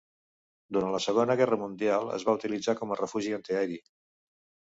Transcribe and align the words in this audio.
Durant 0.77 0.93
la 0.95 1.01
Segona 1.05 1.33
Guerra 1.41 1.59
Mundial 1.65 2.09
es 2.15 2.25
va 2.29 2.35
utilitzar 2.39 2.75
com 2.79 2.93
a 2.95 2.99
refugi 3.01 3.35
antiaeri. 3.39 3.77